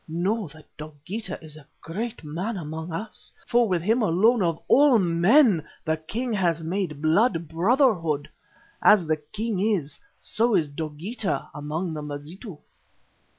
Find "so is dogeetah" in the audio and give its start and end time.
10.19-11.51